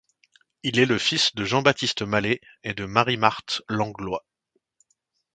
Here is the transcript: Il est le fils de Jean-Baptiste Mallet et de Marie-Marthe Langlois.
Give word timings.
Il 0.63 0.79
est 0.79 0.87
le 0.87 0.97
fils 0.97 1.35
de 1.35 1.45
Jean-Baptiste 1.45 2.01
Mallet 2.01 2.41
et 2.63 2.73
de 2.73 2.85
Marie-Marthe 2.85 3.61
Langlois. 3.69 4.25